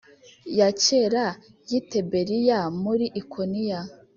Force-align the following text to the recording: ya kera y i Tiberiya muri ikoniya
ya 0.57 0.69
kera 0.81 1.25
y 1.69 1.73
i 1.79 1.81
Tiberiya 1.89 2.59
muri 2.83 3.05
ikoniya 3.21 3.79